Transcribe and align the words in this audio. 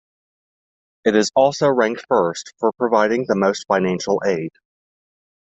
It 1.05 1.15
is 1.15 1.29
also 1.35 1.69
ranked 1.69 2.05
first 2.07 2.55
for 2.59 2.71
providing 2.71 3.25
the 3.27 3.35
most 3.35 3.65
financial 3.67 4.19
aid. 4.25 4.49